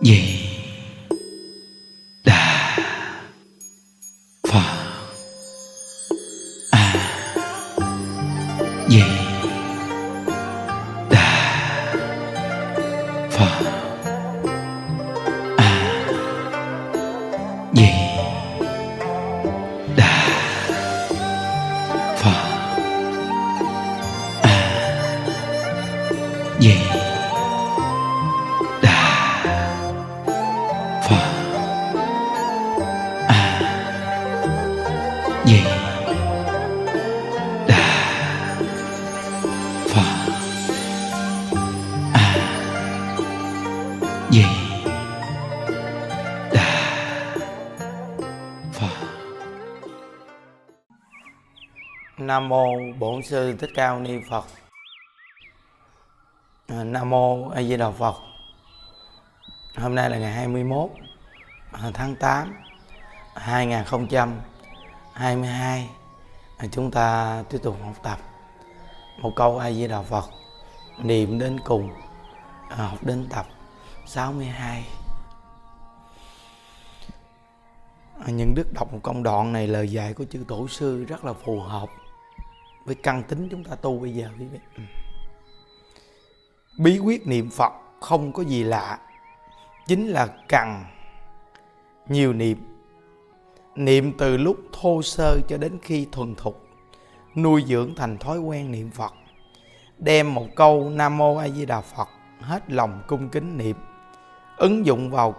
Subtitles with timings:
[0.00, 0.39] vậy.
[52.20, 52.66] Nam mô
[52.98, 54.44] Bổn sư Thích Ca Mâu Ni Phật.
[56.66, 58.14] À, Nam mô A Di Đà Phật.
[59.76, 60.90] Hôm nay là ngày 21
[61.72, 62.54] à, tháng 8
[63.34, 65.88] 2022.
[66.58, 68.18] À, chúng ta tiếp tục học tập
[69.18, 70.24] một câu A Di Đà Phật
[70.98, 71.90] niệm đến cùng
[72.70, 73.46] học đến tập
[74.06, 74.84] 62.
[78.26, 81.32] Những đức đọc một công đoạn này, lời dạy của chư tổ sư rất là
[81.32, 81.88] phù hợp
[82.84, 84.58] với căn tính chúng ta tu bây giờ quý vị.
[84.76, 84.82] Ừ.
[86.78, 88.98] Bí quyết niệm Phật không có gì lạ,
[89.86, 90.84] chính là cần
[92.08, 92.58] nhiều niệm.
[93.74, 96.68] Niệm từ lúc thô sơ cho đến khi thuần thục,
[97.34, 99.14] nuôi dưỡng thành thói quen niệm Phật.
[99.98, 102.08] Đem một câu Nam Mô A Di Đà Phật
[102.40, 103.76] hết lòng cung kính niệm,
[104.56, 105.34] ứng dụng vào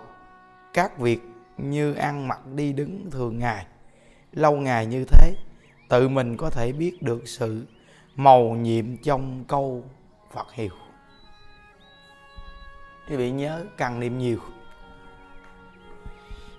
[0.74, 1.22] các việc
[1.58, 3.66] như ăn mặc đi đứng thường ngày
[4.32, 5.36] lâu ngày như thế
[5.92, 7.66] tự mình có thể biết được sự
[8.16, 9.84] màu nhiệm trong câu
[10.32, 10.72] Phật hiệu.
[13.10, 14.40] Quý vị nhớ cần niệm nhiều,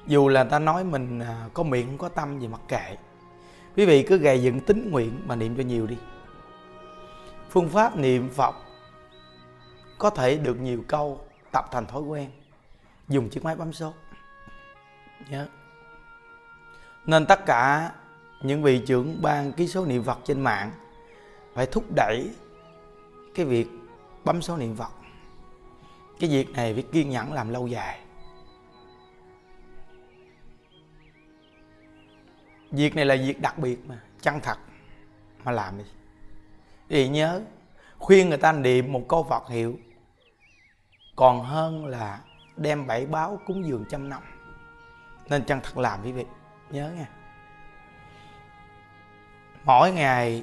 [0.06, 2.96] dù là ta nói mình à, có miệng không có tâm gì mặc kệ,
[3.76, 5.96] quý vị cứ gầy dựng tính nguyện mà niệm cho nhiều đi.
[7.50, 8.54] Phương pháp niệm Phật
[9.98, 11.20] có thể được nhiều câu
[11.50, 12.30] tập thành thói quen.
[13.08, 13.94] Dùng chiếc máy bấm số.
[15.30, 15.46] Nhớ.
[17.06, 17.92] Nên tất cả
[18.42, 20.70] những vị trưởng ban ký số niệm Phật trên mạng
[21.54, 22.30] phải thúc đẩy
[23.34, 23.68] cái việc
[24.24, 24.92] bấm số niệm Phật.
[26.20, 28.00] Cái việc này phải kiên nhẫn làm lâu dài.
[32.70, 34.58] Việc này là việc đặc biệt mà, chân thật
[35.44, 35.84] mà làm đi.
[36.88, 37.42] Thì nhớ,
[37.98, 39.78] khuyên người ta niệm một câu Phật hiệu
[41.16, 42.20] còn hơn là
[42.56, 44.22] đem bảy báo cúng dường trăm năm.
[45.28, 46.26] Nên chân thật làm quý vị,
[46.70, 47.08] nhớ nha
[49.64, 50.42] mỗi ngày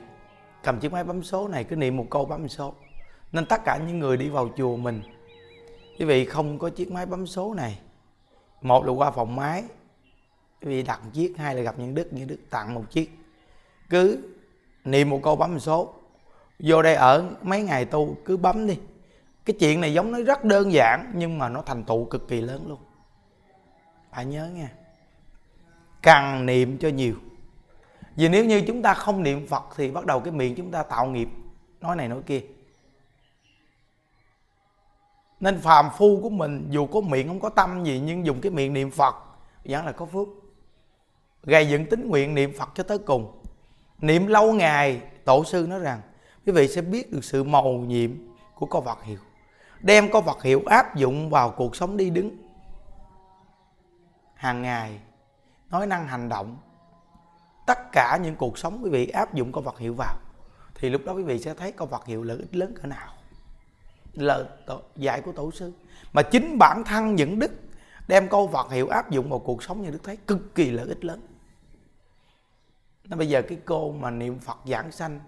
[0.63, 2.74] cầm chiếc máy bấm số này, cứ niệm một câu bấm số.
[3.31, 5.02] Nên tất cả những người đi vào chùa mình,
[6.00, 7.80] quý vị không có chiếc máy bấm số này.
[8.62, 9.63] Một là qua phòng máy,
[10.62, 13.12] quý vị đặt một chiếc, hai là gặp những đức những đức tặng một chiếc.
[13.90, 14.24] Cứ
[14.85, 15.94] niệm một câu bấm số.
[16.59, 18.80] Vô đây ở mấy ngày tu, cứ bấm đi.
[19.46, 22.41] Cái chuyện này giống nó rất đơn giản, nhưng mà nó thành tựu cực kỳ
[22.41, 22.80] lớn luôn.
[24.12, 24.72] Phải nhớ nha.
[26.01, 27.16] Càng niệm cho nhiều
[28.19, 30.84] vì nếu như chúng ta không niệm phật thì bắt đầu cái miệng chúng ta
[30.84, 31.30] tạo nghiệp.
[31.81, 32.41] Nói này nói kia.
[35.40, 38.52] Nên phàm phu của mình, dù có miệng không có tâm gì, nhưng dùng cái
[38.52, 39.16] miệng niệm phật,
[39.66, 40.28] vẫn là có phước.
[41.44, 43.41] Gây dựng tính nguyện niệm phật cho tới cùng.
[44.00, 46.01] Niệm lâu ngày, tổ sư nói rằng,
[46.46, 48.12] quý vị sẽ biết được sự màu nhiệm
[48.56, 49.19] của câu Phật hiệu.
[49.81, 52.38] Đem câu Phật hiệu áp dụng vào cuộc sống đi đứng.
[54.34, 55.00] Hàng ngày,
[55.69, 56.57] nói năng hành động
[57.69, 60.16] tất cả những cuộc sống quý vị áp dụng câu Phật hiệu vào,
[60.75, 63.13] thì lúc đó quý vị sẽ thấy câu Phật hiệu lợi ích lớn cỡ nào.
[64.13, 64.46] Lời
[64.96, 65.74] dạy của tổ sư.
[66.13, 67.52] Mà chính bản thân những đức
[68.07, 70.88] đem câu Phật hiệu áp dụng vào cuộc sống như đức thấy cực kỳ lợi
[70.88, 71.22] ích lớn.
[73.03, 75.19] Nó bây giờ cái cô mà niệm Phật giảng sanh,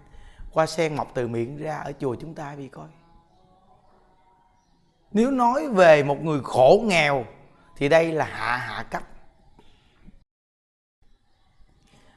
[0.52, 2.88] qua sen mọc từ miệng ra ở chùa chúng ta đi coi.
[5.12, 7.24] Nếu nói về một người khổ nghèo,
[7.76, 9.02] thì đây là hạ hạ cấp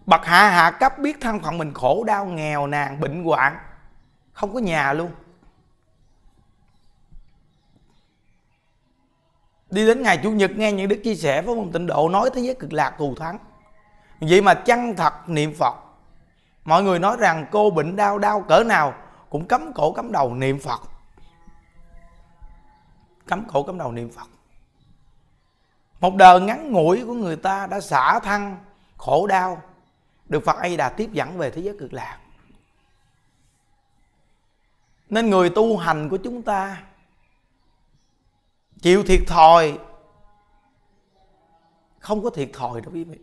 [0.06, 3.57] bậc hạ hạ cấp biết thân phận mình khổ đau, nghèo nàn, bệnh hoạn.
[4.34, 5.12] Không có nhà luôn.
[9.69, 12.30] Đi đến ngày chủ nhật nghe những đức chia sẻ với một tịnh độ nói
[12.34, 13.38] thế giới cực lạc thù thắng.
[14.19, 15.75] Vậy mà chân thật niệm phật.
[16.66, 18.94] Mọi người nói rằng cô bệnh đau đau cỡ nào
[19.30, 20.81] cũng cấm cổ, cấm đầu niệm phật.
[23.25, 24.28] Cấm cổ, cấm đầu niệm phật.
[26.00, 28.58] Một đời ngắn ngủi của người ta đã xả thân,
[28.98, 29.62] khổ đau
[30.30, 32.19] được phật a đà tiếp dẫn về thế giới cực lạc.
[35.10, 36.83] Nên người tu hành của chúng ta
[38.81, 39.80] chịu thiệt thòi.
[42.00, 43.18] Không có thiệt thòi đâu quý vị.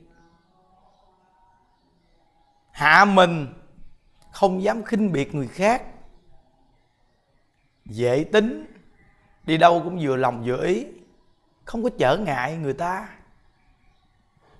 [2.70, 3.54] Hạ mình
[4.32, 5.82] không dám khinh biệt người khác.
[7.84, 8.66] Dễ tính,
[9.44, 10.87] đi đâu cũng vừa lòng vừa ý.
[11.64, 13.08] Không có trở ngại người ta.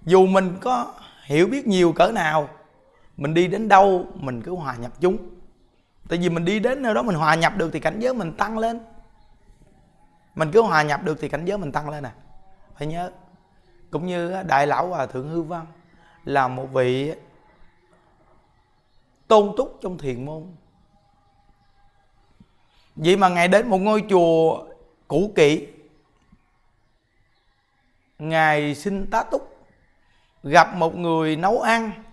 [0.03, 2.49] Dù mình có hiểu biết nhiều cỡ nào,
[3.17, 5.17] mình đi đến đâu mình cứ hòa nhập chúng.
[6.09, 8.33] Tại vì mình đi đến nơi đó mình hòa nhập được thì cảnh giới mình
[8.33, 8.81] tăng lên.
[10.35, 12.13] Mình cứ hòa nhập được thì cảnh giới mình tăng lên à.
[12.79, 13.11] Phải nhớ,
[13.91, 15.67] cũng như đại lão hòa thượng hư văn
[16.25, 17.13] là một vị
[19.29, 20.47] tôn túc trong thiền môn.
[22.97, 24.67] Vậy mà ngài đến một ngôi chùa
[25.09, 25.67] cũ kỹ,
[28.19, 29.52] ngài xin tá túc
[30.43, 32.05] gặp một người nấu ăn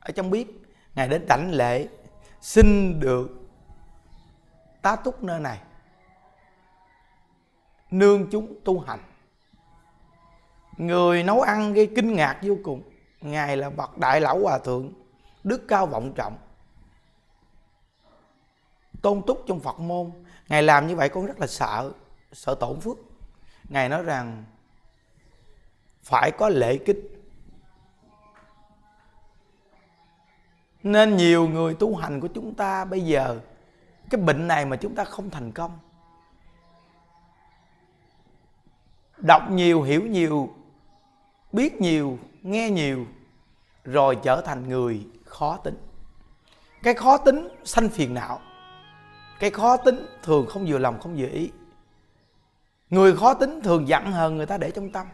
[0.00, 0.46] ở trong bếp,
[0.94, 1.88] ngài đến đảnh lễ,
[2.40, 3.28] xin được
[4.82, 5.58] tá túc nơi này.
[7.90, 9.00] Nương chúng tu hành.
[10.76, 12.82] Người nấu ăn gây kinh ngạc vô cùng.
[13.20, 14.92] Ngài là bậc đại lão hòa thượng,
[15.44, 16.38] đức cao vọng trọng.
[19.02, 20.10] Tôn túc trong phật môn,
[20.48, 21.92] ngài làm như vậy con rất là sợ
[22.32, 22.96] sợ tổn phước.
[23.68, 24.44] Ngài nói rằng,
[26.02, 27.15] phải có lễ kích.
[30.92, 33.40] Nên nhiều người tu hành của chúng ta bây giờ,
[34.10, 35.78] cái bệnh này mà chúng ta không thành công.
[39.16, 40.54] Đọc nhiều, hiểu nhiều,
[41.52, 43.06] biết nhiều, nghe nhiều,
[43.84, 45.76] rồi trở thành người khó tính.
[46.82, 48.40] Cái khó tính sanh phiền não.
[49.40, 51.50] Cái khó tính thường không vừa lòng, không vừa ý.
[52.90, 55.06] Người khó tính thường giận hờn người ta để trong tâm.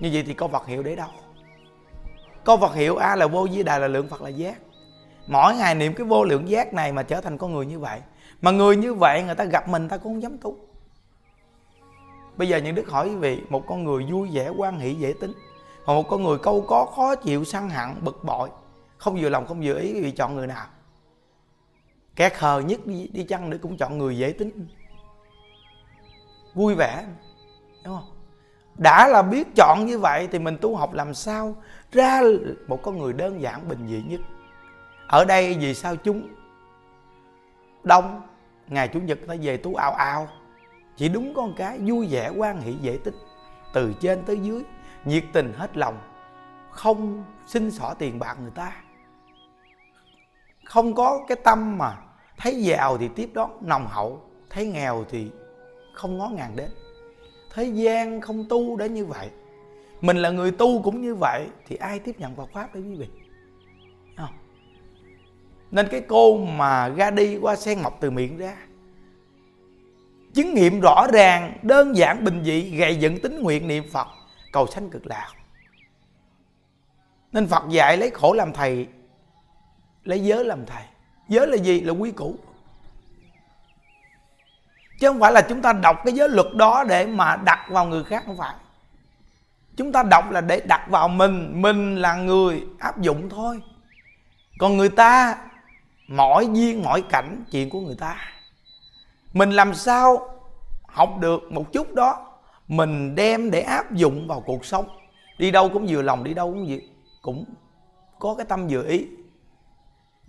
[0.00, 1.08] Như vậy thì câu vật hiệu để đâu?
[2.44, 4.58] Câu vật hiệu a là vô di đà, là lượng phật là giác
[5.26, 8.00] mỗi ngày niệm cái vô lượng giác này mà trở thành con người như vậy.
[8.40, 10.56] Mà người như vậy người ta gặp mình ta cũng không dám tu.
[12.36, 15.14] Bây giờ những đức hỏi quý vị một con người vui vẻ quan hỷ dễ
[15.20, 15.32] tính.
[15.86, 18.48] Còn một con người câu có khó chịu săn hận bực bội
[18.98, 20.66] không vừa lòng không vừa ý quý vị chọn người nào.
[22.16, 24.66] Kẻ khờ nhất đi, đi chăng nữa cũng chọn người dễ tính.
[26.54, 27.06] Vui vẻ
[27.84, 28.10] đúng không?
[28.76, 31.56] Đã là biết chọn như vậy thì mình tu học làm sao
[31.92, 32.20] ra
[32.66, 34.20] một con người đơn giản bình dị nhất?
[35.12, 36.28] Ở đây vì sao chúng
[37.84, 38.22] đông?
[38.68, 40.28] Ngày chủ nhật ta về tu ao ao.
[40.96, 43.14] Chỉ đúng con cái vui vẻ quan hỷ, dễ tích
[43.72, 44.62] từ trên tới dưới,
[45.04, 45.98] nhiệt tình hết lòng.
[46.70, 48.82] Không xin xỏ tiền bạc người ta.
[50.64, 51.96] Không có cái tâm mà
[52.38, 54.20] thấy giàu thì tiếp đón, nồng hậu.
[54.50, 55.30] Thấy nghèo thì
[55.94, 56.70] không ngó ngàng đến.
[57.54, 59.30] Thế gian không tu đến như vậy.
[60.00, 62.94] Mình là người tu cũng như vậy, thì ai tiếp nhận vào pháp đấy quý
[62.94, 63.08] vị?
[64.16, 64.34] Không?
[65.72, 68.56] Nên cái cô mà ra đi qua sen mọc từ miệng ra.
[70.34, 74.06] Chứng nghiệm rõ ràng, đơn giản, bình dị, gầy dựng tính nguyện niệm phật,
[74.52, 75.28] cầu sanh cực lạc.
[77.32, 78.88] Nên phật dạy lấy khổ làm thầy,
[80.04, 80.82] lấy giới làm thầy.
[81.28, 81.80] Giới là gì?
[81.80, 82.36] Là quy củ.
[85.00, 87.86] Chứ không phải là chúng ta đọc cái giới luật đó để mà đặt vào
[87.86, 88.54] người khác, không phải.
[89.76, 93.60] Chúng ta đọc là để đặt vào mình mình là người áp dụng thôi.
[94.58, 95.38] Còn người ta
[96.08, 98.16] mỗi duyên, mỗi cảnh, chuyện của người ta.
[99.32, 100.28] Mình làm sao
[100.86, 102.26] học được một chút đó?
[102.68, 104.88] Mình đem để áp dụng vào cuộc sống.
[105.38, 106.80] Đi đâu cũng vừa lòng, đi đâu cũng gì
[107.22, 107.44] cũng
[108.18, 109.06] có cái tâm vừa ý.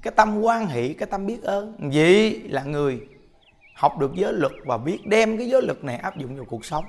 [0.01, 1.89] Cái tâm quan hỷ, cái tâm biết ơn.
[1.93, 3.01] Vậy là người
[3.75, 6.65] học được giới luật và biết đem cái giới luật này áp dụng vào cuộc
[6.65, 6.85] sống.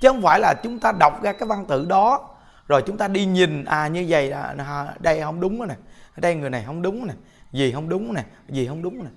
[0.00, 2.30] Chứ không phải là chúng ta đọc ra cái văn tự đó,
[2.68, 5.74] rồi chúng ta đi nhìn à như vậy là à, đây không đúng nè,
[6.16, 7.14] đây người này không đúng nè
[7.54, 9.10] gì không đúng nè gì không đúng nè.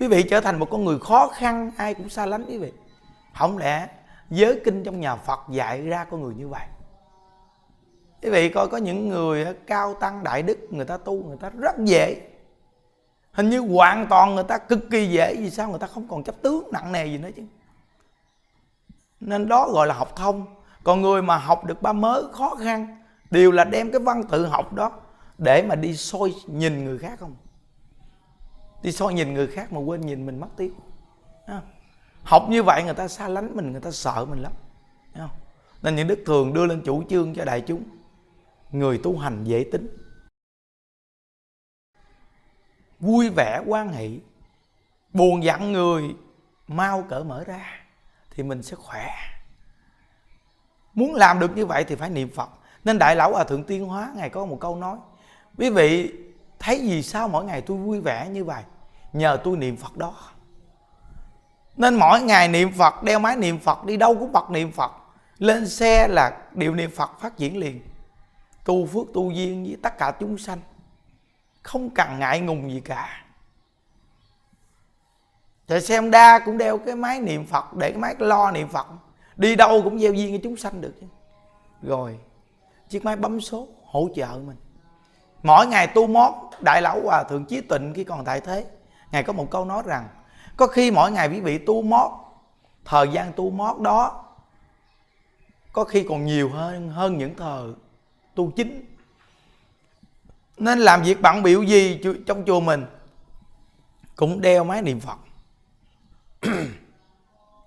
[0.00, 2.72] Quý vị trở thành một con người khó khăn, ai cũng xa lánh quý vị.
[3.34, 3.88] Không lẽ
[4.30, 6.66] giới kinh trong nhà phật dạy ra con người như vậy?
[8.22, 11.50] Quý vị coi, có những người cao tăng, đại đức, người ta tu, người ta
[11.50, 12.20] rất dễ.
[13.32, 16.22] Hình như hoàn toàn người ta cực kỳ dễ, vì sao người ta không còn
[16.24, 17.42] chấp tướng nặng nề gì nữa chứ?
[19.20, 20.46] Nên đó gọi là học thông.
[20.84, 24.46] Còn người mà học được ba mớ khó khăn, đều là đem cái văn tự
[24.46, 24.92] học đó
[25.38, 27.34] để mà đi soi nhìn người khác không?
[28.82, 30.70] Đi soi nhìn người khác mà quên nhìn mình mất tiêu.
[32.22, 34.52] Học như vậy người ta xa lánh mình, người ta sợ mình lắm.
[35.16, 35.30] Không?
[35.82, 37.84] nên những đức thường đưa lên chủ trương cho đại chúng.
[38.70, 39.88] Người tu hành dễ tính.
[43.00, 44.08] Vui vẻ quan hệ
[45.12, 46.14] buồn giận người,
[46.68, 47.66] mau cỡ mở ra
[48.30, 49.08] thì mình sẽ khỏe.
[50.94, 52.50] Muốn làm được như vậy thì phải niệm phật.
[52.84, 54.98] Nên đại lão hòa thượng tiên hóa ngài có một câu nói.
[55.58, 56.12] Quý vị
[56.60, 58.62] thấy gì sao mỗi ngày tôi vui vẻ như vậy?
[59.12, 60.14] Nhờ tôi niệm phật đó.
[61.76, 64.92] Nên mỗi ngày niệm phật, đeo máy niệm phật, đi đâu cũng bật niệm phật.
[65.38, 67.80] Lên xe là điệu niệm phật phát triển liền.
[68.64, 70.58] Tu phước tu duyên với tất cả chúng sanh.
[71.62, 73.24] Không cần ngại ngùng gì cả.
[75.70, 78.86] Thì xem đa cũng đeo cái máy niệm Phật, Để cái máy lo niệm Phật.
[79.36, 80.94] Đi đâu cũng gieo duyên cho chúng sanh được
[81.82, 82.18] Rồi,
[82.88, 84.56] Chiếc máy bấm số hỗ trợ mình.
[85.42, 88.66] Mỗi ngày tu mót Đại lão Hòa Thượng Chí Tịnh khi còn tại thế,
[89.12, 90.08] Ngài có một câu nói rằng,
[90.56, 92.10] Có khi mỗi ngày quý vị tu mót
[92.84, 94.24] Thời gian tu mót đó
[95.72, 97.72] Có khi còn nhiều hơn hơn những thời
[98.34, 98.96] tu chính.
[100.58, 102.86] Nên làm việc bận biểu gì trong chùa mình
[104.16, 105.18] Cũng đeo máy niệm Phật.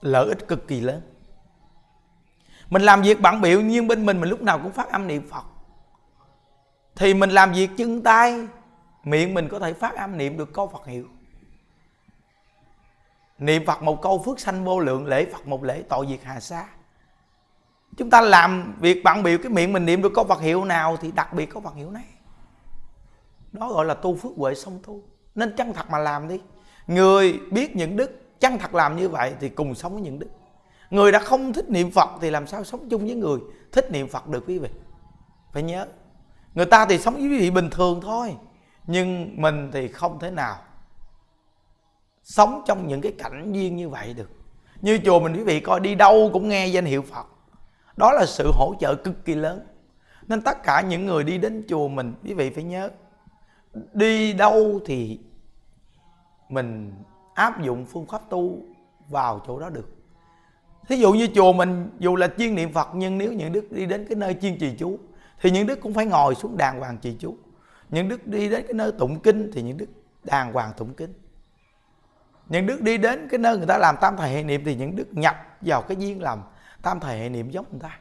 [0.01, 1.01] Lợi ích cực kỳ lớn.
[2.74, 5.30] Mình làm việc bận biểu nhưng bên mình mình lúc nào cũng phát âm niệm
[5.30, 5.44] phật
[6.96, 8.48] thì mình làm việc chân tay,
[9.04, 11.08] miệng mình có thể phát âm niệm được câu phật hiệu.
[13.40, 16.40] Niệm phật một câu phước sanh vô lượng, lễ phật một lễ, tội diệt hà
[16.40, 16.68] sa.
[17.98, 20.98] Chúng ta làm việc bạn biểu cái miệng mình niệm được câu phật hiệu nào
[20.98, 22.06] thì đặc biệt có phật hiệu này.
[23.52, 25.02] Đó gọi là tu phước huệ song tu.
[25.36, 26.42] Nên chân thật mà làm đi.
[26.88, 30.30] Người biết những đức, chân thật làm như vậy thì cùng sống với những đức.
[30.90, 33.40] Người đã không thích niệm phật thì làm sao sống chung với người?
[33.72, 34.70] Thích niệm phật được quý vị.
[35.52, 35.88] Phải nhớ
[36.55, 38.36] người ta thì sống với quý vị bình thường thôi,
[38.88, 40.57] nhưng mình thì không thể nào
[42.24, 44.29] sống trong những cái cảnh duyên như vậy được.
[44.81, 47.25] Như chùa mình, quý vị coi, đi đâu cũng nghe danh hiệu phật.
[47.98, 49.67] Đó là sự hỗ trợ cực kỳ lớn.
[50.27, 52.89] Nên tất cả những người đi đến chùa mình, quý vị phải nhớ,
[53.93, 55.19] đi đâu thì
[56.50, 56.93] mình
[57.33, 58.57] áp dụng phương pháp tu
[59.10, 59.89] vào chỗ đó được.
[60.88, 63.86] Thí dụ như chùa mình, dù là chuyên niệm phật, nhưng nếu những đức đi
[63.86, 65.00] đến cái nơi chuyên trì chú
[65.44, 67.38] thì những đức cũng phải ngồi xuống đàng hoàng trì chú.
[67.90, 69.86] Những đức đi đến cái nơi tụng kinh thì những đức
[70.24, 71.14] đàng hoàng tụng kinh.
[72.50, 74.96] Những đức đi đến cái nơi người ta làm tam thầy hệ niệm thì những
[74.96, 76.40] đức nhập vào cái duyên làm
[76.82, 78.00] tam thầy hệ niệm giống người ta.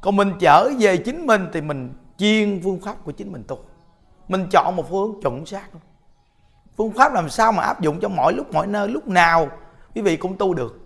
[0.00, 3.58] Còn mình trở về chính mình thì mình chuyên phương pháp của chính mình tu.
[4.28, 5.68] Mình chọn một phương chuẩn xác.
[5.72, 5.82] Luôn
[6.76, 9.48] phương pháp làm sao mà áp dụng cho mọi lúc, mọi nơi, lúc nào
[9.94, 10.80] quý vị cũng tu được.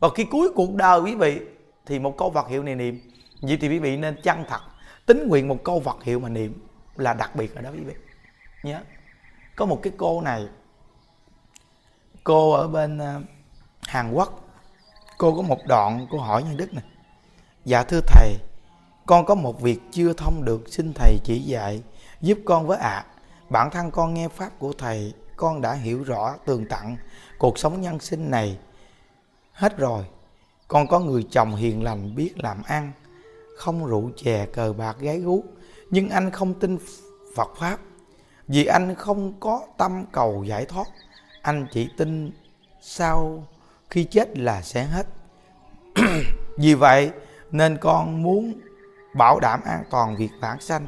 [0.00, 1.40] Và khi cuối cuộc đời quý vị
[1.86, 3.00] thì một câu vật hiệu này niệm.
[3.42, 4.60] Vậy thì quý vị nên chân thật
[5.06, 7.94] tính nguyện một câu vật hiệu mà niệm là đặc biệt ở đó, quý vị.
[8.62, 8.80] Nhớ.
[9.56, 10.48] Có một cái cô này,
[12.24, 13.20] cô ở bên ờ,
[13.82, 14.40] Hàn Quốc.
[15.18, 16.84] Cô có một đoạn cô hỏi như Đức này
[17.64, 18.36] dạ thưa thầy,
[19.06, 21.82] con có một việc chưa thông được, xin thầy chỉ dạy,
[22.20, 22.88] giúp con với ạ.
[22.88, 23.06] À.
[23.50, 26.96] bản thân con nghe pháp của thầy, con đã hiểu rõ tường tận
[27.38, 28.58] cuộc sống nhân sinh này
[29.52, 30.04] hết rồi.
[30.68, 32.92] Con có người chồng hiền lành, biết làm ăn
[33.56, 35.44] không rượu chè cờ bạc gái gú.
[35.90, 36.78] Nhưng anh không tin
[37.36, 37.78] phật pháp.
[38.48, 40.86] Vì anh không có tâm cầu giải thoát.
[41.42, 42.32] Anh chỉ tin
[42.80, 43.46] sau
[43.90, 45.06] khi chết là sẽ hết.
[46.58, 47.10] Vì vậy,
[47.50, 48.60] nên con muốn
[49.14, 50.86] bảo đảm an toàn việc bản sanh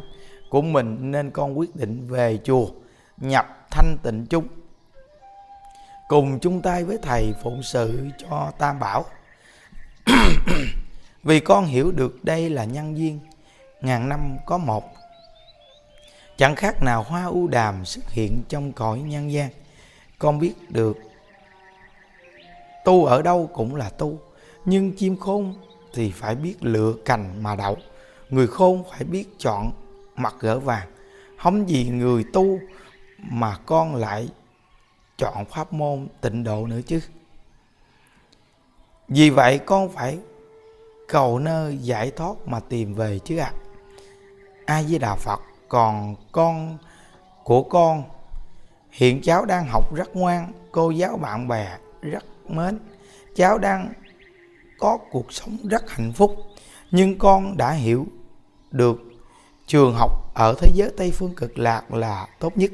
[0.51, 2.67] của mình, nên con quyết định về chùa,
[3.17, 4.49] nhập thanh tịnh chung.
[6.09, 9.05] Cùng chung tay với thầy phụng sự cho tam bảo.
[11.27, 13.19] vì con hiểu được đây là nhân duyên,
[13.81, 14.95] ngàn năm có một.
[16.37, 19.51] Chẳng khác nào hoa u đàm xuất hiện trong cõi nhân gian.
[20.19, 20.99] Con biết được
[22.85, 24.19] tu ở đâu cũng là tu,
[24.65, 25.55] nhưng chim khôn
[25.95, 27.77] thì phải biết lựa cành mà đậu.
[28.31, 29.73] Người khôn phải biết chọn
[30.17, 30.89] mặt gỡ vàng.
[31.39, 32.59] Không gì người tu
[33.19, 34.29] mà con lại
[35.19, 37.01] chọn pháp môn tịnh độ nữa chứ.
[39.09, 40.19] Vì vậy con phải
[41.09, 43.53] cầu nơi giải thoát mà tìm về chứ ạ.
[43.53, 43.61] À.
[44.67, 46.79] a di đà phật, còn con
[47.45, 48.05] của con,
[48.91, 52.79] hiện cháu đang học rất ngoan, cô giáo bạn bè rất mến.
[53.35, 53.93] Cháu đang
[54.79, 56.37] có cuộc sống rất hạnh phúc,
[56.91, 58.07] nhưng con đã hiểu
[58.71, 59.01] được
[59.67, 62.71] trường học ở thế giới tây phương cực lạc là tốt nhất.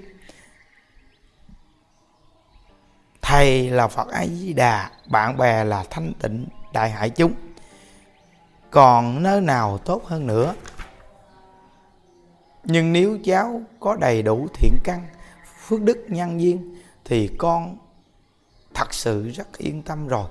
[3.23, 7.33] Thầy là phật a di đà bạn bè là thanh tịnh đại hải chúng
[8.73, 10.55] còn nơi nào tốt hơn nữa.
[12.65, 15.07] Nhưng nếu cháu có đầy đủ thiện căn
[15.67, 16.75] phước đức nhân duyên
[17.05, 17.77] thì con
[18.75, 20.29] thật sự rất yên tâm rồi.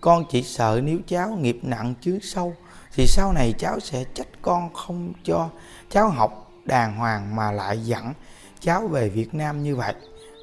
[0.00, 2.54] Con chỉ sợ nếu cháu nghiệp nặng chứa sâu
[2.92, 5.48] thì sau này cháu sẽ trách con không cho
[5.90, 8.12] cháu học đàng hoàng mà lại dẫn
[8.60, 9.94] cháu về việt nam như vậy.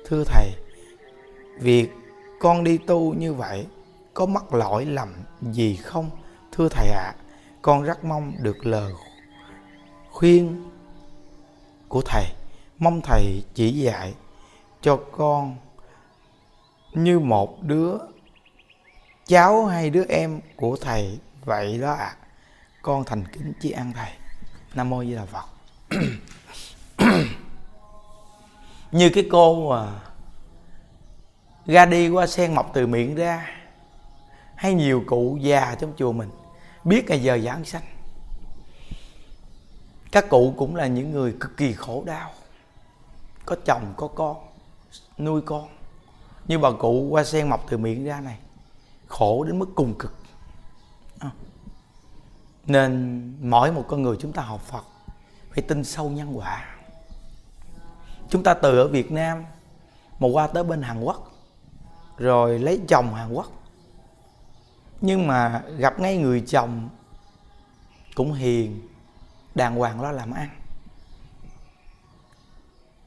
[0.08, 0.52] Thưa thầy
[1.60, 1.90] việc
[2.40, 3.68] con đi tu như vậy
[4.14, 6.10] có mắc lỗi lầm gì không?
[6.52, 7.14] Thưa thầy ạ.
[7.16, 7.27] à,
[7.62, 8.94] con rất mong được lời
[10.12, 10.70] khuyên
[11.88, 12.26] của thầy.
[12.78, 14.14] Mong thầy chỉ dạy
[14.82, 15.56] cho con
[16.94, 17.98] như một đứa
[19.28, 21.20] cháu hay đứa em của thầy.
[21.46, 21.98] Vậy đó ạ.
[22.06, 22.16] À.
[22.82, 24.12] con thành kính chi ăn thầy.
[24.74, 25.46] Nam mô di đà phật.
[28.92, 30.00] Như cái cô mà
[31.66, 33.50] ra đi qua sen mọc từ miệng ra,
[34.56, 36.30] hay nhiều cụ già trong chùa mình
[36.88, 37.84] biết ngày giờ giảng sanh.
[40.12, 42.32] Các cụ cũng là những người cực kỳ khổ đau.
[43.46, 44.38] Có chồng, có con,
[45.18, 45.68] nuôi con.
[46.48, 48.38] Như bà cụ qua sen mọc từ miệng ra này,
[49.08, 50.14] khổ đến mức cùng cực.
[51.20, 51.32] À.
[52.66, 54.84] nên mỗi một con người chúng ta học phật,
[55.50, 56.76] phải tin sâu nhân quả.
[58.30, 59.46] Chúng ta từ ở việt nam,
[60.20, 61.32] mà qua tới bên hàn quốc,
[62.18, 63.57] rồi lấy chồng hàn quốc
[65.02, 66.90] nhưng mà gặp ngay người chồng
[68.16, 68.88] cũng hiền
[69.56, 70.50] đàng hoàng lo làm ăn.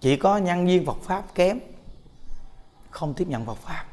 [0.00, 1.58] Chỉ có nhân viên Phật pháp kém
[2.90, 3.84] không tiếp nhận Phật pháp.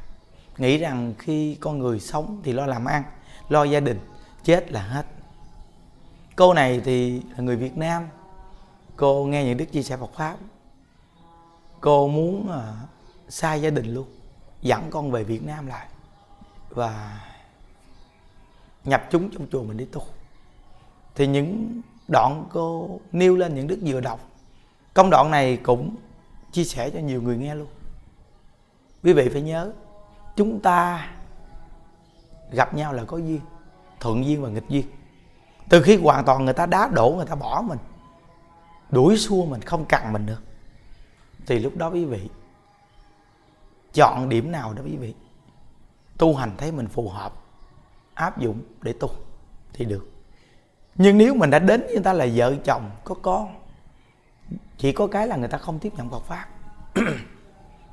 [0.58, 3.04] Nghĩ rằng khi con người sống thì lo làm ăn
[3.50, 4.00] lo gia đình
[4.44, 5.06] chết là hết.
[6.36, 8.08] Cô này thì là người Việt Nam.
[8.96, 10.38] Cô nghe những đức chia sẻ Phật pháp.
[11.82, 12.90] Cô muốn uh,
[13.30, 14.08] xa gia đình luôn
[14.62, 15.88] dẫn con về Việt Nam lại.
[16.70, 17.20] Và
[18.88, 20.02] nhập chúng trong chùa mình đi tu.
[21.16, 24.20] Thì những đoạn cô nêu lên những đức vừa đọc,
[24.94, 25.96] công đoạn này cũng
[26.52, 27.68] chia sẻ cho nhiều người nghe luôn.
[29.04, 29.72] Quý vị phải nhớ,
[30.36, 31.10] chúng ta
[32.52, 33.42] gặp nhau là có duyên,
[34.00, 34.86] thuận duyên và nghịch duyên.
[35.70, 37.80] Từ khi hoàn toàn người ta đá đổ, người ta bỏ mình,
[38.90, 40.40] đuổi xua mình, không cần mình nữa.
[41.46, 42.30] Thì lúc đó quý vị
[43.94, 45.14] chọn điểm nào đó quý vị
[46.18, 47.34] tu hành thấy mình phù hợp
[48.18, 49.10] áp dụng để tu
[49.74, 50.10] thì được.
[50.96, 53.56] Nhưng nếu mình đã đến với người ta là vợ chồng, có con,
[54.78, 56.48] chỉ có cái là người ta không tiếp nhận Phật pháp.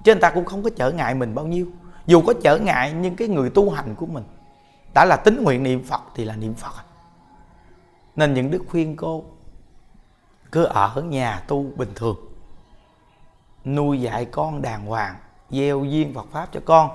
[0.05, 1.67] Chứ người ta cũng không có trở ngại mình bao nhiêu.
[2.07, 4.25] Dù có trở ngại, nhưng cái người tu hành của mình,
[4.95, 6.85] đã là tính nguyện niệm Phật thì là niệm Phật.
[8.17, 9.25] Nên những đức khuyên cô
[10.53, 12.17] cứ ở nhà tu bình thường.
[13.65, 15.17] Nuôi dạy con đàng hoàng,
[15.51, 16.91] gieo duyên Phật pháp cho con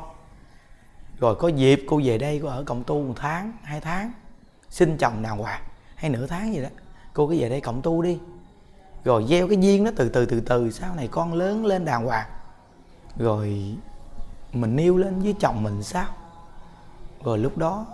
[1.19, 4.11] rồi có dịp cô về đây cô ở cộng tu một tháng, hai tháng,
[4.69, 5.61] xin chồng đàng hoàng,
[5.95, 6.69] hay nửa tháng gì đó.
[7.13, 8.19] Cô cứ về đây cộng tu đi.
[9.03, 12.05] Rồi gieo cái duyên nó từ từ từ từ, sau này con lớn lên đàng
[12.05, 12.29] hoàng.
[13.17, 13.75] Rồi
[14.53, 16.05] mình nêu lên với chồng mình sao?
[17.23, 17.85] Rồi lúc đó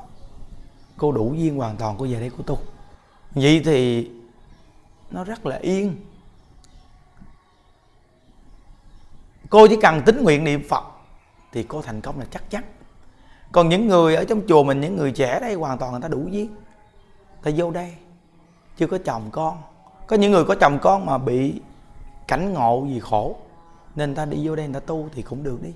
[0.98, 2.60] cô đủ duyên hoàn toàn cô về đây cô tu.
[3.32, 4.12] Vậy thì
[5.12, 5.96] nó rất là yên.
[9.50, 10.84] Cô chỉ cần tính nguyện niệm phật
[11.52, 12.64] thì cô thành công là chắc chắn
[13.56, 16.08] còn những người ở trong chùa mình, những người trẻ đây, hoàn toàn người ta
[16.08, 16.56] đủ duyên
[17.44, 17.94] ta vô đây,
[18.78, 19.58] chưa có chồng con.
[20.08, 21.62] Có những người có chồng con mà bị
[22.28, 23.38] cảnh ngộ gì khổ,
[23.96, 25.74] nên ta đi vô đây người ta tu thì cũng được đi.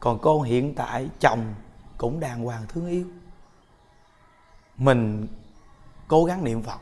[0.00, 1.54] Còn cô hiện tại, chồng
[1.98, 3.04] cũng đàng hoàng thương yêu.
[4.76, 5.26] Mình
[6.08, 6.80] cố gắng niệm phật.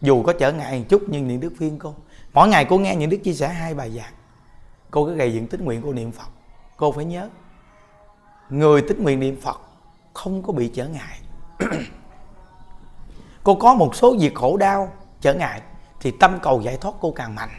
[0.00, 1.94] Dù có trở ngại một chút nhưng niệm đức phiên cô.
[2.32, 4.12] Mỗi ngày cô nghe những đức chia sẻ hai bài giảng.
[4.90, 6.28] Cô cứ gầy dựng tích nguyện cô niệm phật.
[6.76, 7.28] Cô phải nhớ
[8.52, 9.60] người tính nguyện niệm phật
[10.14, 11.18] không có bị trở ngại.
[13.44, 15.62] Cô có một số việc khổ đau, trở ngại,
[16.00, 17.50] thì tâm cầu giải thoát cô càng mạnh.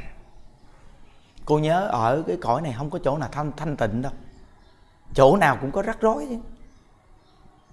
[1.45, 4.11] Cô nhớ ở cái cõi này không có chỗ nào thanh thanh tịnh đâu.
[5.13, 6.37] Chỗ nào cũng có rắc rối chứ.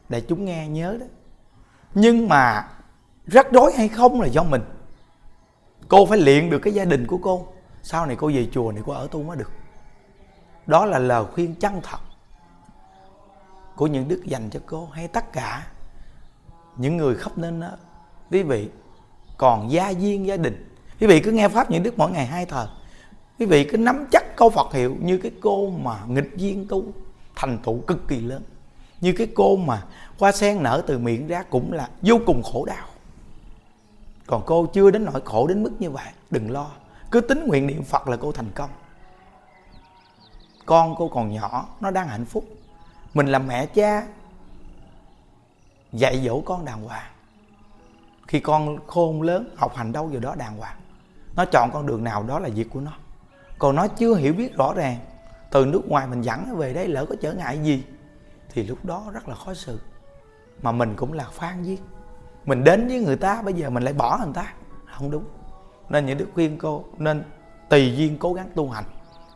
[0.09, 1.07] Để chúng nghe nhớ đó.
[1.95, 2.69] Nhưng mà
[3.27, 4.63] rắc rối hay không là do mình.
[5.89, 7.47] Cô phải luyện được cái gia đình của cô.
[7.83, 9.51] Sau này cô về chùa này cô ở tu mới được.
[10.67, 11.99] Đó là lời khuyên chân thật
[13.81, 15.67] của những đức dành cho cô hay tất cả
[16.77, 17.69] những người khắp nên đó.
[18.31, 18.69] Quý vị
[19.37, 20.75] còn gia viên gia đình.
[21.01, 22.67] Quý vị cứ nghe pháp những đức mỗi ngày hai thời.
[23.39, 26.85] Quý vị cứ nắm chắc câu phật hiệu như cái cô mà nghịch viên tu,
[27.37, 28.43] thành tựu cực kỳ lớn.
[29.01, 29.83] Như cái cô mà
[30.19, 32.87] hoa sen nở từ miệng ra cũng là vô cùng khổ đau.
[34.27, 36.71] Còn cô chưa đến nỗi khổ đến mức như vậy, đừng lo.
[37.11, 38.71] Cứ tính nguyện niệm phật là cô thành công.
[40.67, 42.45] Con cô còn nhỏ, nó đang hạnh phúc
[43.15, 44.07] mình làm mẹ cha,
[45.93, 47.11] dạy dỗ con đàng hoàng.
[48.29, 50.77] Khi con khôn lớn, học hành đâu giờ đó đàng hoàng.
[51.37, 52.93] Nó chọn con đường nào đó là việc của nó.
[53.59, 54.97] Còn nó chưa hiểu biết rõ ràng,
[55.51, 57.85] từ nước ngoài mình dẫn nó về đây lỡ có trở ngại gì,
[58.49, 59.81] thì lúc đó rất là khó xử.
[60.63, 61.79] Mà mình cũng là phan duyên
[62.45, 64.53] mình đến với người ta, bây giờ mình lại bỏ người ta.
[64.97, 65.25] Không đúng.
[65.89, 67.23] Nên những đức khuyên cô, nên
[67.69, 68.85] tùy duyên cố gắng tu hành,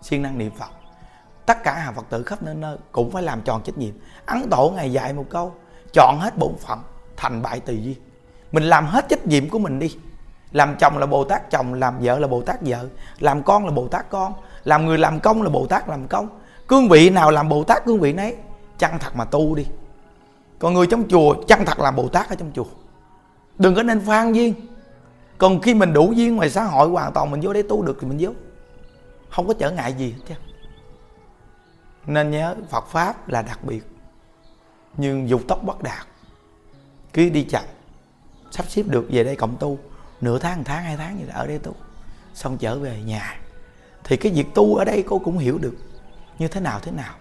[0.03, 0.71] siêng năng niệm phật
[1.47, 3.95] tất cả hàng phật tử khắp nơi nơi cũng phải làm tròn trách nhiệm.
[4.27, 5.53] Ấn tổ ngày dạy một câu,
[5.93, 6.81] chọn hết bổn phận,
[7.17, 7.97] thành bại tùy duyên
[8.55, 9.97] mình làm hết trách nhiệm của mình đi.
[10.53, 13.71] Làm chồng là bồ tát chồng, làm vợ là bồ tát vợ, làm con là
[13.71, 14.33] bồ tát con,
[14.65, 16.29] làm người làm công là bồ tát làm công.
[16.69, 18.37] Cương vị nào làm bồ tát cương vị nấy,
[18.79, 19.67] chăng thật mà tu đi.
[20.59, 22.65] Còn người trong chùa chăng thật làm bồ tát ở trong chùa?
[23.59, 24.55] Đừng có nên phan duyên.
[25.39, 27.99] Còn khi mình đủ duyên ngoài xã hội, hoàn toàn mình vô để tu được
[28.01, 28.31] thì mình vô.
[29.31, 30.35] Không có trở ngại gì hết chứ
[32.07, 33.83] nên nhớ Phật pháp là đặc biệt,
[34.97, 36.07] nhưng dục tốc bất đạt.
[37.13, 37.65] Cứ đi chậm,
[38.51, 39.79] sắp xếp được về đây cộng tu,
[40.21, 41.75] nửa tháng, một tháng, hai tháng gì đó ở đây tu,
[42.35, 43.41] xong trở về nhà.
[44.05, 45.77] Thì cái việc tu ở đây cô cũng hiểu được
[46.39, 47.15] như thế nào thế nào.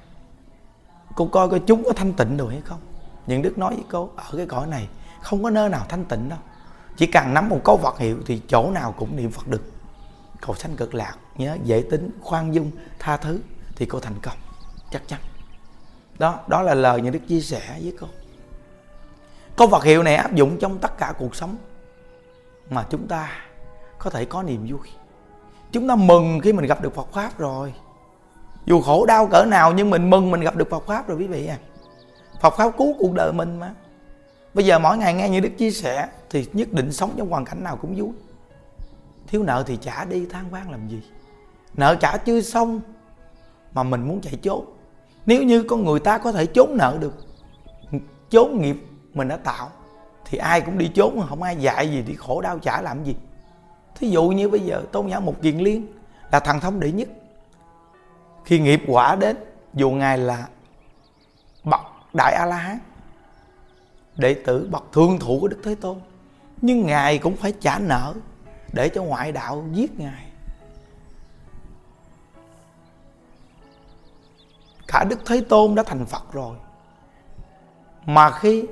[1.15, 2.79] Cô coi coi chúng có thanh tịnh rồi hay không.
[3.27, 4.87] Những đức nói với cô, ở cái cõi này
[5.21, 6.39] không có nơi nào thanh tịnh đâu.
[6.97, 9.71] Chỉ cần nắm một câu Phật hiệu thì chỗ nào cũng niệm Phật được.
[10.41, 13.39] Cầu sanh cực lạc, nhớ dễ tính khoan dung tha thứ
[13.75, 14.37] thì cô thành công
[14.93, 15.19] chắc chắn.
[16.19, 18.09] Đó đó là lời những đức chia sẻ với con
[19.55, 21.57] câu vật hiệu này áp dụng trong tất cả cuộc sống
[22.69, 23.29] mà chúng ta
[23.99, 24.87] có thể có niềm vui.
[25.71, 27.73] Chúng ta mừng khi mình gặp được Phật pháp rồi.
[28.65, 31.27] Dù khổ đau cỡ nào nhưng mình mừng mình gặp được Phật pháp rồi, quý
[31.27, 31.57] vị à.
[32.41, 33.73] Phật pháp cứu cuộc đời mình mà.
[34.53, 37.45] Bây giờ mỗi ngày nghe như đức chia sẻ thì nhất định sống trong hoàn
[37.45, 38.11] cảnh nào cũng vui.
[39.27, 41.01] Thiếu nợ thì trả đi, than vang làm gì?
[41.73, 42.81] Nợ trả chưa xong
[43.73, 44.72] mà mình muốn chạy trốn
[45.25, 47.13] nếu như con người ta có thể trốn nợ được
[48.29, 48.77] trốn nghiệp
[49.13, 49.71] mình đã tạo,
[50.25, 53.03] thì ai cũng đi trốn mà không ai dạy gì, đi khổ đau trả làm
[53.03, 53.15] gì.
[53.95, 55.87] Thí dụ như bây giờ, tôn giả một kiền liên
[56.31, 57.09] là thần thông đệ nhất.
[58.45, 59.37] Khi nghiệp quả đến,
[59.73, 60.47] dù ngài là
[61.63, 61.81] bậc
[62.13, 62.79] đại a la hán
[64.17, 65.97] đệ tử, bậc thương thụ của đức thế tôn,
[66.61, 68.13] nhưng ngài cũng phải trả nợ
[68.73, 70.25] để cho ngoại đạo giết ngài.
[74.93, 76.57] Cả đức thế tôn đã thành phật rồi.
[78.05, 78.65] Mà khi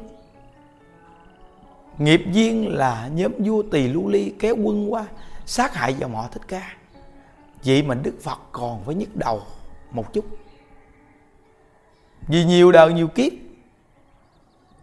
[1.98, 5.06] nghiệp duyên là nhóm vua tỳ lưu ly kéo quân qua,
[5.46, 6.76] sát hại dòng họ thích ca,
[7.66, 9.42] vậy mà đức phật còn phải nhức đầu
[9.92, 10.26] một chút.
[12.28, 13.32] Vì nhiều đời nhiều kiếp,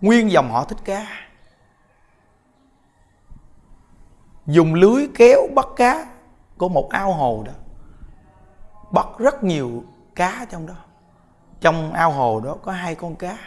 [0.01, 1.07] nguyên dòng họ thích ca
[4.47, 6.07] dùng lưới kéo bắt cá
[6.57, 7.53] của một ao hồ đó,
[8.91, 10.75] bắt rất nhiều cá trong đó
[11.61, 13.39] trong ao hồ đó có hai con cá,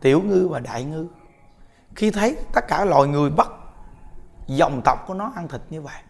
[0.00, 1.08] tiểu ngư và đại ngư.
[1.94, 3.48] Khi thấy tất cả loài người bắt
[4.46, 6.02] dòng tộc của nó ăn thịt như vậy,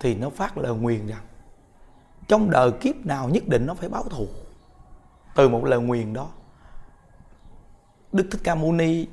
[0.00, 1.22] thì nó phát lời nguyền rằng,
[2.28, 4.26] trong đời kiếp nào nhất định nó phải báo thù.
[5.34, 6.28] Từ một lời nguyền đó,
[8.12, 9.06] đức thích ca mâu ni,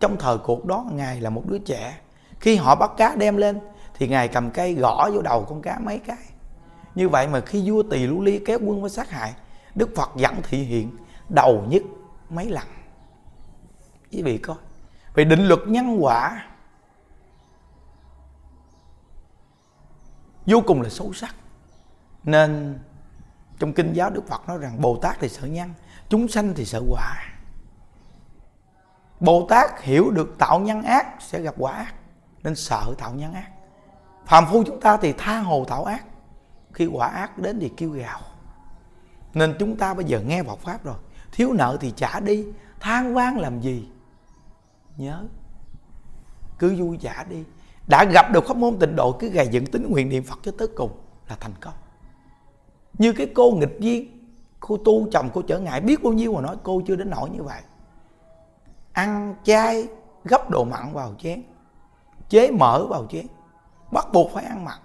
[0.00, 1.98] trong thời cuộc đó, ngài là một đứa trẻ.
[2.40, 3.60] Khi họ bắt cá đem lên,
[3.94, 6.18] thì ngài cầm cây gõ vô đầu con cá mấy cái.
[6.94, 9.34] Như vậy mà khi vua tỳ lưu ly kéo quân với sát hại
[9.74, 10.96] đức phật dẫn thị hiện
[11.28, 11.82] đầu nhất
[12.30, 12.66] mấy lần.
[14.12, 14.56] Quý vị coi,
[15.14, 16.46] về định luật nhân quả,
[20.46, 21.34] vô cùng là xấu sắc.
[22.24, 22.78] Nên
[23.58, 25.74] trong kinh giáo đức phật nói rằng, bồ tát thì sợ nhân,
[26.08, 27.16] chúng sanh thì sợ quả.
[29.20, 31.94] Bồ tát hiểu được tạo nhân ác sẽ gặp quả ác,
[32.42, 33.50] nên sợ tạo nhân ác.
[34.26, 36.04] Phàm phu chúng ta thì tha hồ tạo ác,
[36.72, 38.20] khi quả ác đến thì kêu gào
[39.34, 40.96] nên chúng ta bây giờ nghe Phật pháp rồi.
[41.32, 42.46] Thiếu nợ thì trả đi.
[42.80, 43.88] Than vang làm gì?
[44.96, 45.24] Nhớ.
[46.58, 47.44] Cứ vui trả đi.
[47.86, 50.52] Đã gặp được pháp môn tịnh độ, cứ gầy dựng tính nguyện niệm phật cho
[50.58, 50.90] tới cùng
[51.28, 51.74] là thành công.
[52.98, 54.28] Như cái cô nghịch viên,
[54.60, 57.30] cô tu chồng, cô trở ngại, biết bao nhiêu mà nói, cô chưa đến nỗi
[57.30, 57.62] như vậy.
[58.92, 59.88] Ăn chay,
[60.24, 61.42] gấp đồ mặn vào chén.
[62.28, 63.26] Chế mỡ vào chén.
[63.92, 64.78] Bắt buộc phải ăn mặn.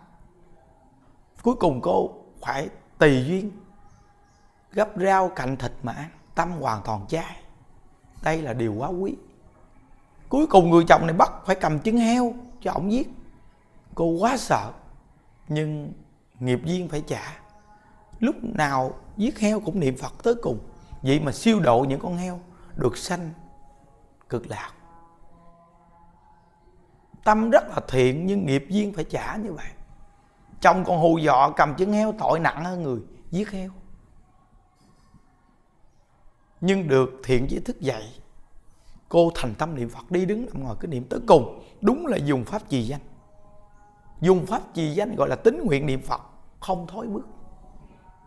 [1.44, 2.10] Cuối cùng cô
[2.42, 3.52] phải tùy duyên
[4.72, 7.36] gấp rau cạnh thịt mà ăn, tâm hoàn toàn chay
[8.24, 9.16] đây là điều quá quý.
[10.30, 13.10] Cuối cùng người chồng này bắt phải cầm trứng heo cho ổng giết.
[13.96, 14.72] Cô quá sợ,
[15.48, 15.94] nhưng
[16.40, 17.40] nghiệp duyên phải trả.
[18.20, 20.60] Lúc nào giết heo cũng niệm phật tới cùng.
[21.02, 22.40] Vậy mà siêu độ những con heo
[22.76, 23.30] được sanh
[24.30, 24.72] cực lạc.
[27.24, 29.68] Tâm rất là thiện nhưng nghiệp duyên phải trả như vậy.
[30.62, 33.00] Chồng còn hù dọ cầm trứng heo tội nặng hơn người,
[33.32, 33.70] giết heo
[36.62, 38.04] nhưng được thiện chỉ thức dậy
[39.10, 42.18] cô thành tâm niệm phật đi đứng nằm ngồi cứ niệm tới cùng, đúng là
[42.18, 43.02] dùng pháp trì danh.
[44.22, 46.22] Dùng pháp trì danh gọi là tính nguyện niệm phật,
[46.60, 47.28] không thối bước.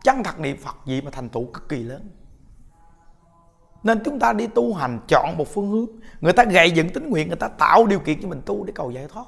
[0.03, 2.09] Chân thật niệm phật gì mà thành tựu cực kỳ lớn.
[3.83, 5.85] Nên chúng ta đi tu hành chọn một phương hướng.
[6.21, 8.73] Người ta gầy dựng tính nguyện, người ta tạo điều kiện cho mình tu để
[8.75, 9.25] cầu giải thoát.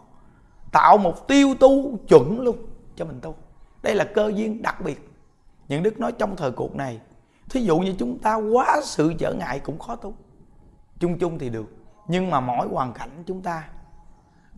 [0.72, 2.58] Tạo một tiêu tu chuẩn luôn
[2.96, 3.36] cho mình tu.
[3.84, 5.10] Đây là cơ duyên đặc biệt.
[5.68, 7.00] Những đức nói trong thời cuộc này
[7.50, 10.14] thí dụ như chúng ta quá sự trở ngại cũng khó tu.
[11.00, 11.76] Chung chung thì được.
[12.08, 13.70] Nhưng mà mỗi hoàn cảnh chúng ta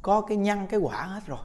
[0.01, 1.39] có cái nhân cái quả hết rồi.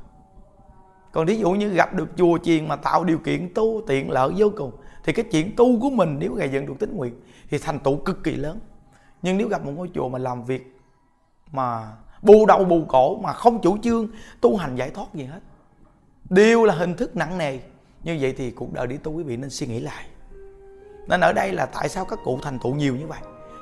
[1.13, 4.33] Còn thí dụ như gặp được chùa chiền mà tạo điều kiện tu tiện lợi
[4.37, 4.73] vô cùng,
[5.05, 7.15] thì cái chuyện tu của mình nếu gây dựng được tính nguyện
[7.51, 8.61] thì thành tựu cực kỳ lớn.
[9.23, 10.77] Nhưng nếu gặp một ngôi chùa mà làm việc
[11.53, 14.09] mà bù đầu bù cổ mà không chủ trương,
[14.41, 15.41] tu hành giải thoát gì hết.
[16.31, 17.59] Đều là hình thức nặng nề.
[18.03, 20.07] Như vậy thì cuộc đời đi tu quý vị nên suy nghĩ lại
[21.07, 23.19] nên ở đây là tại sao các cụ thành tựu nhiều như vậy?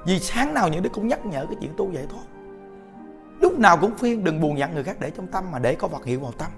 [0.06, 2.22] Vì sáng nào những đứa cũng nhắc nhở cái chuyện tu giải thoát.
[3.40, 5.88] Lúc nào cũng khuyên đừng buồn giận người khác để trong tâm mà để có
[5.88, 6.50] vật hiệu vào tâm.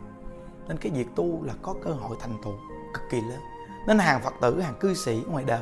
[0.68, 2.52] Nên cái việc tu là có cơ hội thành tựu
[2.94, 3.40] cực kỳ lớn.
[3.86, 5.60] Nên hàng phật tử, hàng cư sĩ ngoài đời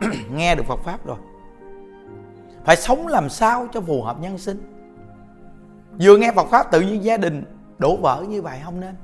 [0.30, 1.16] nghe được phật pháp rồi.
[2.64, 4.72] Phải sống làm sao cho phù hợp nhân sinh?
[6.00, 7.44] Vừa nghe phật pháp tự nhiên gia đình
[7.78, 8.94] đổ vỡ như vậy không nên?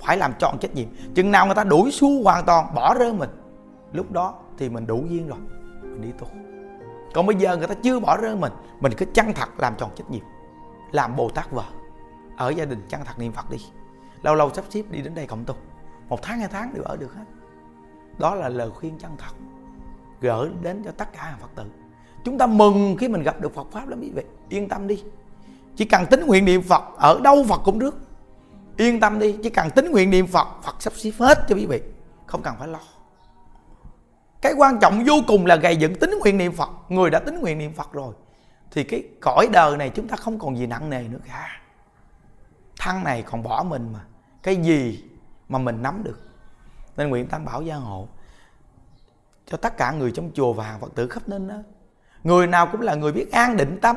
[0.00, 0.88] Phải làm tròn trách nhiệm.
[1.14, 3.30] Chừng nào người ta đuổi xu hoàn toàn, bỏ rơi mình.
[3.92, 5.38] Lúc đó thì mình đủ duyên rồi.
[5.82, 6.26] Mình đi tu.
[7.14, 9.90] Còn bây giờ người ta chưa bỏ rơi mình mình cứ chăng thật làm tròn
[9.96, 10.24] trách nhiệm,
[10.92, 11.64] làm bồ tát vợ
[12.36, 13.58] ở gia đình chăng thật niệm phật đi.
[14.22, 15.54] Lâu lâu sắp xếp đi đến đây cộng tu.
[16.08, 17.24] Một tháng, hai tháng đều ở được hết.
[18.18, 19.34] Đó là lời khuyên chân thật
[20.20, 21.64] gửi đến cho tất cả hàng phật tử.
[22.24, 24.22] Chúng ta mừng khi mình gặp được phật pháp lắm quý vị.
[24.48, 25.02] Yên tâm đi.
[25.76, 27.96] Chỉ cần tính nguyện niệm phật ở đâu phật cũng rước
[28.76, 29.36] yên tâm đi.
[29.42, 31.82] Chỉ cần tính nguyện niệm phật phật sắp xếp hết cho quý vị.
[32.26, 32.78] Không cần phải lo
[34.44, 36.70] cái quan trọng vô cùng là gây dựng tính nguyện niệm phật.
[36.88, 38.14] Người đã tính nguyện niệm phật rồi,
[38.70, 41.60] thì cái cõi đời này chúng ta không còn gì nặng nề nữa cả.
[42.78, 44.00] Thân này còn bỏ mình mà.
[44.42, 45.04] Cái gì
[45.48, 46.20] mà mình nắm được?
[46.96, 48.08] Nên nguyện tam bảo gia hộ,
[49.46, 51.56] cho tất cả người trong chùa và hàng phật tử khắp nên đó
[52.24, 53.96] người nào cũng là người biết an định tâm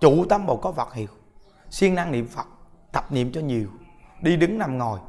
[0.00, 1.08] trụ tâm vào có Phật hiệu.
[1.70, 2.46] Siêng năng niệm Phật,
[2.92, 3.68] tập niệm cho nhiều.
[4.20, 5.00] Đi đứng nằm ngồi,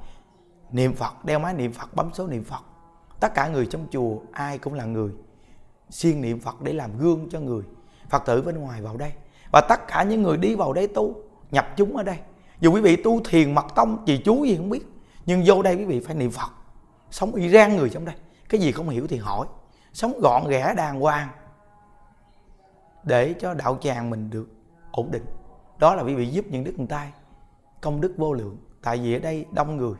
[0.71, 2.63] niệm Phật, đeo máy niệm Phật, bấm số niệm Phật
[3.21, 5.11] tất cả người trong chùa, ai cũng là người.
[5.89, 7.63] Siêng niệm Phật để làm gương cho người.
[8.09, 9.11] Phật tử bên ngoài vào đây.
[9.51, 11.15] Và tất cả những người đi vào đây tu,
[11.51, 12.17] nhập chúng ở đây.
[12.59, 14.85] Dù quý vị tu thiền, mật tông, trì chú gì không biết,
[15.25, 16.51] nhưng vô đây quý vị phải niệm Phật.
[17.11, 18.15] Sống y rang người trong đây.
[18.49, 19.47] Cái gì không hiểu thì hỏi.
[19.93, 21.27] Sống gọn ghẽ đàng hoàng
[23.03, 24.49] để cho đạo tràng mình được
[24.91, 25.25] ổn định.
[25.79, 27.11] Đó là quý vị giúp những đức tay
[27.81, 28.57] công đức vô lượng.
[28.81, 29.95] Tại vì ở đây đông người,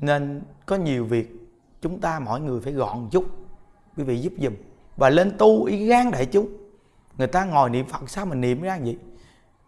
[0.00, 1.45] nên có nhiều việc
[1.86, 3.24] chúng ta mọi người phải gọn chút,
[3.96, 4.52] quý vị giúp giùm.
[4.96, 6.48] Và lên tu ý gan đại chúng.
[7.18, 8.98] Người ta ngồi niệm phật sao mình niệm ra vậy?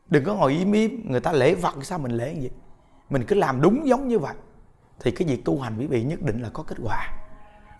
[0.09, 2.51] Đừng có ngồi im im, người ta lễ phật sao mình lễ vậy?
[3.11, 4.35] Mình cứ làm đúng giống như vậy.
[5.01, 7.09] Thì cái việc tu hành quý vị nhất định là có kết quả.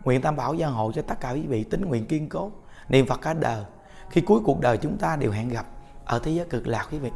[0.05, 2.53] Nguyện tam bảo gia hộ cho tất cả quý vị tính nguyện kiên cố,
[2.89, 3.65] niệm phật cả đời.
[4.11, 5.67] Khi cuối cuộc đời chúng ta đều hẹn gặp
[6.05, 7.11] ở thế giới cực lạc quý vị.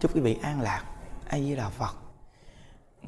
[0.00, 0.82] Chúc quý vị an lạc.
[1.28, 2.07] A di đà phật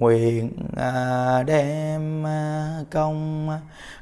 [0.01, 3.51] nguyện à, đem à, công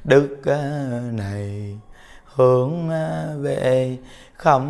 [0.05, 1.79] đức à, này
[2.25, 2.89] hướng
[3.43, 3.99] về
[4.35, 4.63] khắp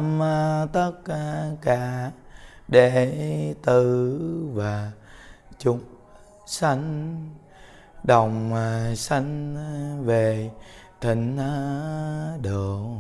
[0.72, 0.92] tất
[1.62, 2.10] cả
[2.68, 4.18] đệ tử
[4.54, 4.92] và
[5.58, 5.80] chúng
[6.46, 7.16] sanh
[8.04, 8.52] đồng
[8.96, 9.56] sanh
[10.04, 10.50] về
[11.00, 11.38] thịnh
[12.42, 12.96] độ.